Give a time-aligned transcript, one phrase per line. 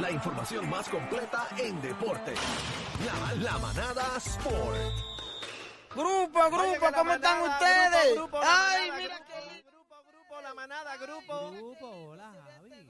[0.00, 2.32] La información más completa en deporte.
[3.04, 4.76] La, la manada Sport.
[5.94, 8.14] Grupo, grupo, que ¿cómo están ustedes?
[8.14, 11.50] Grupo, grupo, Ay, manada, mira grupo, qué Grupo, grupo, la manada, grupo.
[11.50, 12.88] Grupo, hola Javi.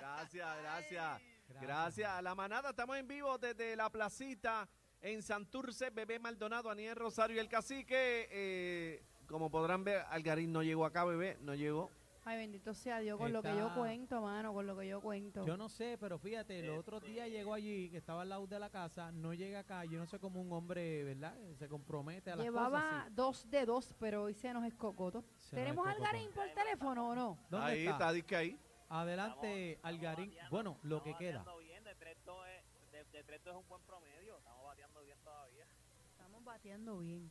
[0.00, 1.22] Gracias, gracias.
[1.60, 2.22] Gracias.
[2.22, 4.68] La manada, estamos en vivo desde la placita
[5.02, 8.28] en Santurce, Bebé Maldonado, Aniel Rosario y el cacique.
[8.30, 11.90] Eh, como podrán ver, Algarín no llegó acá, bebé, no llegó.
[12.24, 15.00] Ay, bendito sea Dios, con lo que yo Está- cuento, mano, con lo que yo
[15.00, 15.44] cuento.
[15.46, 18.58] Yo no sé, pero fíjate, los otros días llegó allí, que estaba al lado de
[18.58, 21.34] la casa, no llega acá, yo no sé cómo un hombre, ¿verdad?
[21.54, 23.04] Se compromete a las Llevaba cosas.
[23.08, 23.12] sí.
[23.14, 25.22] dos de dos, pero hoy se nos escocotó.
[25.38, 25.98] Se nos ¿Tenemos al.
[26.00, 27.38] Garín por teléfono o no?
[27.48, 27.90] ¿Dónde ahí está?
[27.92, 28.60] está, disque ahí.
[28.90, 30.34] Adelante, Algarín.
[30.50, 31.44] Bueno, lo que queda.
[31.60, 35.64] bien, de Tresto es, de, de Tresto es un buen promedio, estamos bateando bien todavía.
[36.12, 37.30] Estamos bateando bien.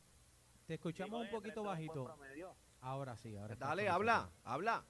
[0.66, 2.16] Te escuchamos un poquito bajito.
[2.82, 4.86] Ahora sí, ahora Dale, habla, habla.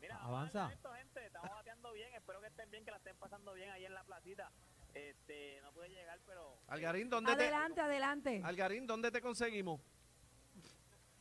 [0.00, 0.70] Mira, avanza.
[0.72, 3.84] esto, gente, estamos bateando bien, espero que estén bien, que la estén pasando bien ahí
[3.84, 4.52] en la placita.
[4.94, 8.38] Este, no pude llegar, pero Algarín, ¿dónde Adelante, adelante.
[8.40, 9.80] te Algarín, ¿dónde te conseguimos?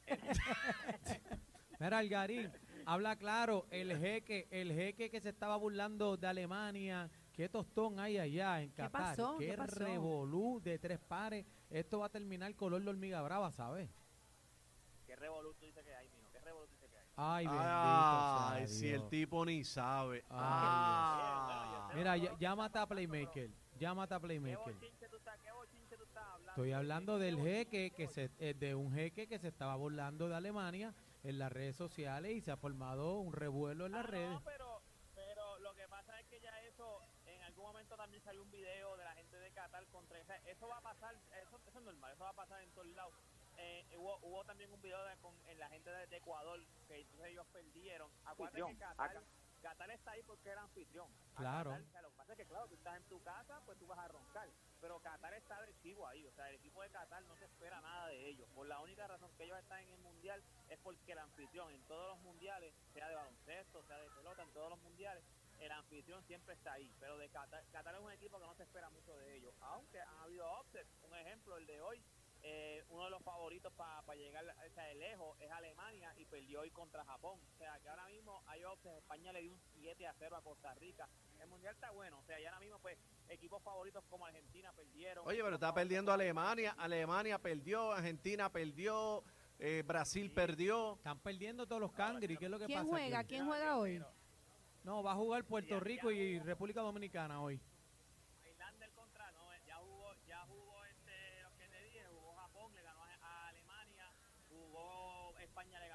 [1.79, 2.51] Mira, Algarín,
[2.85, 8.17] habla claro, el jeque, el jeque que se estaba burlando de Alemania, qué tostón hay
[8.19, 9.37] allá en Qatar, pasó?
[9.39, 9.79] qué, ¿Qué pasó?
[9.79, 13.89] revolú de tres pares, esto va a terminar color de hormiga brava, ¿sabes?
[15.15, 17.05] Qué revoluto dice que hay, mijo, qué revoluto dice que hay.
[17.17, 19.01] Ay, bendito Ay, sea si Dios.
[19.03, 20.17] el tipo ni sabe.
[20.29, 21.91] Ay, Ah.
[21.95, 23.49] Mira, ll- llámate a Playmaker,
[23.79, 24.75] llámate a ¿Qué Playmaker.
[26.49, 30.27] Estoy hablando ¿Qué del jeque que se, eh, de un jeque que se estaba burlando
[30.29, 34.07] de Alemania en las redes sociales y se ha formado un revuelo en las Ah,
[34.07, 34.29] redes.
[34.31, 34.81] No, pero,
[35.13, 38.95] pero lo que pasa es que ya eso, en algún momento también salió un video
[38.97, 42.13] de la gente de Qatar contra esa, eso va a pasar, eso, eso es normal,
[42.13, 43.13] eso va a pasar en todos lados.
[43.57, 47.01] Eh, hubo, hubo también un video de, con en la gente de, de Ecuador que
[47.01, 48.11] entonces ellos perdieron.
[48.25, 49.23] Acuérdate que Qatar,
[49.61, 51.09] Qatar está ahí porque era anfitrión.
[51.35, 51.71] Claro.
[51.71, 53.79] Qatar, o sea, lo que pasa es que, claro, tú estás en tu casa, pues
[53.79, 54.49] tú vas a roncar.
[54.81, 56.25] Pero Qatar está agresivo ahí.
[56.25, 58.47] O sea, el equipo de Qatar no se espera nada de ellos.
[58.53, 61.81] Por la única razón que ellos están en el mundial es porque el anfitrión en
[61.87, 65.23] todos los mundiales, sea de baloncesto, sea de pelota, en todos los mundiales,
[65.59, 66.93] el anfitrión siempre está ahí.
[66.99, 69.55] Pero de Qatar, Qatar es un equipo que no se espera mucho de ellos.
[69.61, 70.45] Aunque han habido.
[71.03, 72.03] Un ejemplo, el de hoy.
[72.47, 76.61] Eh, uno de los favoritos para llegar o sea, de lejos es Alemania y perdió
[76.61, 77.39] hoy contra Japón.
[77.53, 78.97] O sea, que ahora mismo hay upsets.
[78.97, 81.09] España le dio un 7 a 0 a Costa Rica.
[81.39, 82.19] El mundial está bueno.
[82.19, 82.97] O sea, ya ahora mismo, pues,
[83.29, 85.27] equipos favoritos como Argentina perdieron.
[85.27, 89.23] Oye, pero está perdiendo Alemania, Alemania perdió, Argentina perdió,
[89.59, 90.95] eh, Brasil perdió.
[90.97, 92.89] Están perdiendo todos los cangri, ¿qué es lo que ¿Quién pasa?
[92.89, 93.19] juega?
[93.19, 93.29] aquí?
[93.29, 94.03] ¿Quién juega hoy?
[94.83, 97.59] No, va a jugar Puerto Rico y República Dominicana hoy.
[98.47, 102.35] Irlanda el contra, no, eh, ya jugó, ya jugó este, lo que te dije, jugó
[102.35, 104.11] Japón, le ganó a, a Alemania,
[104.47, 105.89] jugó España, le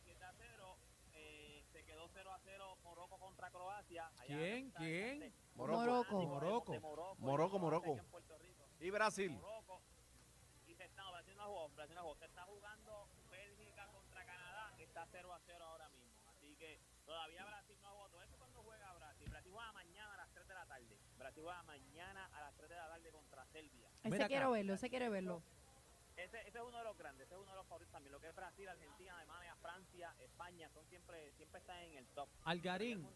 [0.00, 0.78] 7 a 0,
[1.12, 4.06] eh, se quedó 0 a 0 Morocco contra Croacia.
[4.18, 4.70] allá ¿Quién?
[4.72, 5.34] ¿Quién?
[5.54, 6.22] Morocco.
[6.22, 6.72] Morocco.
[6.78, 7.90] Morocco, Morocco, y Morocco.
[7.90, 8.68] aquí en Puerto Rico.
[8.80, 9.30] Y Brasil.
[9.30, 9.82] Morocco.
[10.66, 12.16] Y se está, no, Brasil no jugó, Brasil no jugó.
[12.16, 16.30] Se está jugando Bélgica contra Canadá, está 0 a 0 ahora mismo.
[16.30, 18.08] Así que todavía Brasil no jugó.
[18.08, 19.28] Todo eso cuando juega Brasil.
[19.28, 20.98] Brasil juega mañana a las 3 de la tarde.
[21.18, 23.90] Brasil juega mañana a las 3 de la tarde contra Serbia.
[24.02, 25.42] Ese quiero verlo, ese quiere verlo.
[26.24, 28.12] Ese, ese es uno de los grandes, ese es uno de los favoritos también.
[28.12, 32.28] Lo que es Brasil, Argentina, Alemania, Francia, España, son siempre, siempre están en el top.
[32.44, 33.06] Algarín,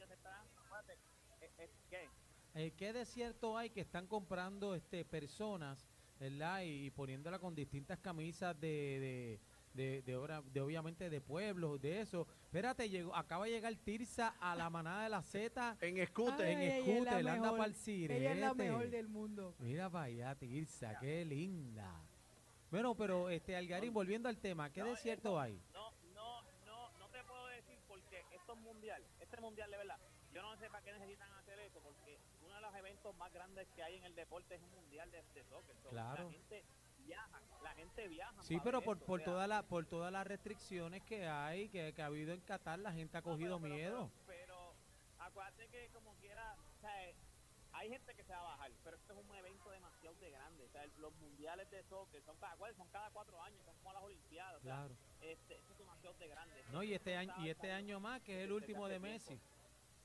[1.41, 2.09] es- ¿qué?
[2.55, 5.87] eh, ¿qué desierto hay que están comprando este personas,
[6.19, 6.63] verdad?
[6.65, 9.41] Y, poniéndola con distintas camisas de,
[9.75, 12.27] de, de, de obra- de obviamente de pueblos, de eso.
[12.45, 16.45] Espérate, llegó, acaba de llegar Tirsa a la manada de la Z En escute.
[16.45, 17.59] Ay, en scooter, anda mejor.
[17.59, 19.55] para el Ella es la mejor del mundo.
[19.61, 22.03] Mira para allá, Tirsa, qué linda.
[22.70, 25.61] Bueno, pero este Algarín, volviendo al tema, ¿qué No, desierto eso- hay?
[25.73, 29.99] No, no, no, no te puedo decir porque esto es mundial, este mundial de verdad.
[30.32, 33.67] Yo no sé para qué necesitan hacer esto, porque uno de los eventos más grandes
[33.75, 35.75] que hay en el deporte es un mundial de, de soccer.
[35.82, 36.25] So, Claro.
[36.25, 36.65] La gente
[36.99, 38.43] viaja, la gente viaja.
[38.43, 41.70] Sí, pero por, esto, por, o sea, toda la, por todas las restricciones que hay,
[41.70, 44.11] que, que ha habido en Qatar, la gente ha cogido pero- miedo.
[44.26, 44.75] Pero,
[45.17, 47.15] pero acuérdate que como quiera, o sea, eh,
[47.73, 50.65] hay gente que se va a bajar, pero esto es un evento de grande.
[50.65, 52.75] O sea, el- los mundiales de soccer son cada, ¿cuál?
[52.76, 54.56] son cada cuatro años, son como las Olimpiadas.
[54.56, 54.94] o sea, Claro.
[55.20, 56.64] este, esto es demasiado de grande.
[56.70, 59.40] No, y este año, y este año más, que es el último de Messi.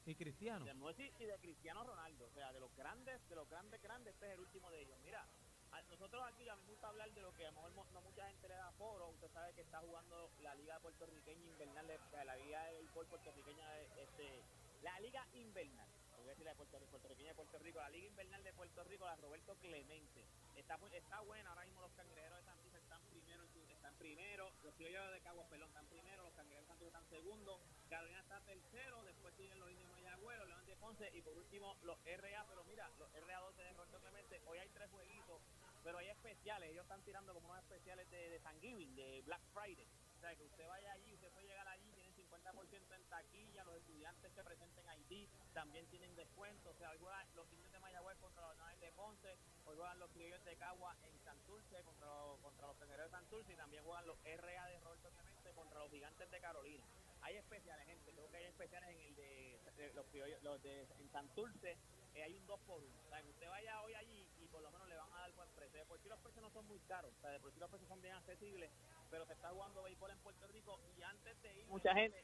[0.05, 0.65] Y Cristiano.
[0.65, 2.25] de Messi y de Cristiano Ronaldo.
[2.25, 4.97] O sea, de los grandes, de los grandes, grandes, este es el último de ellos.
[5.03, 5.25] Mira,
[5.71, 8.01] a- nosotros aquí a mí me gusta hablar de lo que a lo mejor no
[8.01, 9.09] mucha gente le da foro.
[9.09, 13.69] Usted sabe que está jugando la Liga Puertorriqueña Invernal, de- la Liga de Béisbol Puertorriqueña,
[13.71, 14.41] de- este,
[14.81, 15.87] la Liga Invernal.
[16.17, 18.83] Voy a decir la de Puerto, Puertorriqueña de Puerto Rico, la Liga Invernal de Puerto
[18.83, 20.25] Rico, la Roberto Clemente.
[20.55, 25.11] Está, está buena, ahora mismo los cangrejeros de Santurce están primero, están primero, los criollos
[25.11, 27.59] de Caguas, perdón, están primero, los cangrejeros de Santurce están segundo,
[27.89, 31.37] Carolina está tercero, después siguen los indios de Mayagüez, los Leones de Ponce y por
[31.37, 35.41] último los RA, pero mira, los RA12 de Roberto Clemente, hoy hay tres jueguitos,
[35.83, 39.87] pero hay especiales, ellos están tirando como unos especiales de, de Thanksgiving, de Black Friday.
[40.15, 43.75] O sea, que usted vaya allí, usted puede llegar allí, tienen 50% en taquilla, los
[43.75, 46.69] estudiantes que presenten ID también tienen descuento.
[46.69, 46.93] O sea,
[47.35, 50.95] los indios de Mayagüez contra los Naves de Ponce, hoy juegan los criollos de Cagua
[51.03, 54.79] en Santurce contra, los- contra los Cangrejeros de Santurce y también juegan los RA de
[54.79, 56.83] Roberto Clemente contra los Gigantes de Carolina.
[57.21, 60.81] Hay especiales, gente, creo que hay especiales en el de, de los criollos, los de
[60.81, 61.77] en Santurce,
[62.15, 64.61] eh, hay un 2 por 1 O sea, que usted vaya hoy allí y por
[64.61, 65.79] lo menos le van a dar buen precio.
[65.79, 67.69] De por sí los precios no son muy caros, o sea, de por sí los
[67.69, 68.71] precios son bien accesibles,
[69.09, 72.23] pero se está jugando béisbol en Puerto Rico y antes de ir mucha gente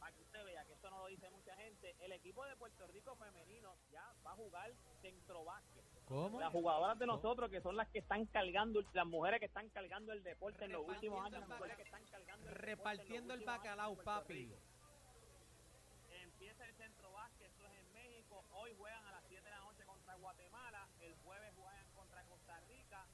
[0.00, 2.86] para que usted vea que esto no lo dice mucha gente el equipo de Puerto
[2.86, 4.72] Rico femenino ya va a jugar
[5.02, 6.40] centro básquet ¿Cómo?
[6.40, 10.12] las jugadoras de nosotros que son las que están cargando las mujeres que están cargando
[10.12, 13.96] el deporte en los últimos años las mujeres que están cargando el Repartiendo el bacalao,
[13.96, 14.34] papi.
[14.34, 14.56] Rico.
[16.10, 18.44] Empieza el centro básquet, esto es en México.
[18.52, 20.88] Hoy juegan a las 7 de la noche contra Guatemala.
[21.00, 23.06] El jueves juegan contra Costa Rica.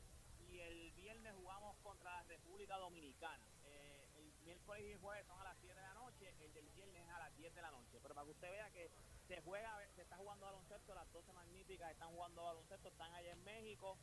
[0.49, 3.45] Y el viernes jugamos contra la República Dominicana.
[3.65, 6.35] Eh, el miércoles y el jueves son a las 7 de la noche.
[6.41, 7.99] El del viernes es a las 10 de la noche.
[8.01, 8.91] Pero para que usted vea que
[9.27, 9.84] se juega, está
[10.25, 10.95] jugando baloncesto.
[10.95, 12.89] Las 12 magníficas están jugando baloncesto.
[12.89, 13.99] Están allá en México.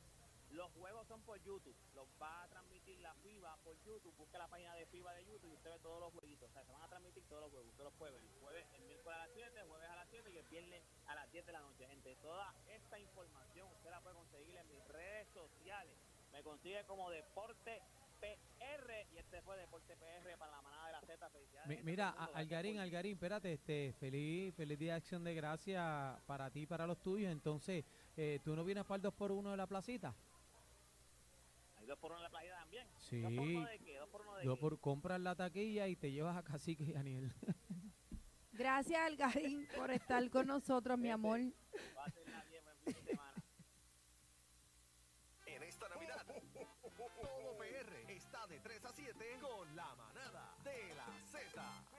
[0.51, 1.75] Los juegos son por YouTube.
[1.95, 4.13] Los va a transmitir la FIBA por YouTube.
[4.17, 6.49] Busca la página de FIBA de YouTube y usted ve todos los jueguitos.
[6.49, 7.69] O sea, se van a transmitir todos los juegos.
[7.69, 8.21] Usted los puede ver.
[8.21, 11.15] El jueves, el miércoles a las 7, jueves a las 7 y el viernes a
[11.15, 11.87] las 10 de la noche.
[11.87, 15.97] Gente, toda esta información usted la puede conseguir en mis redes sociales.
[16.31, 17.81] Me consigue como Deporte
[18.19, 20.80] PR y este fue Deporte PR para la manada
[21.29, 21.83] Felicidades.
[21.83, 26.65] Mira, Algarín, Algarín, espérate, este, feliz, feliz día de acción de gracia para ti y
[26.65, 27.31] para los tuyos.
[27.31, 27.85] Entonces,
[28.17, 30.15] eh, ¿tú no vienes para el 2 por 1 de la placita?
[31.81, 32.87] Hay dos por uno en la playa también.
[32.99, 33.21] Sí.
[33.21, 33.97] ¿Dos por uno de qué?
[33.97, 34.55] ¿Dos por uno de qué?
[34.55, 37.33] por compras la taquilla y te llevas a Cacique y Daniel.
[38.51, 41.39] Gracias, Algarín, por estar con nosotros, mi amor.
[41.95, 43.43] Pásenla bien, buen fin de semana.
[45.47, 46.25] En esta Navidad,
[47.21, 51.90] todo PR está de 3 a 7 con la manada de la Z.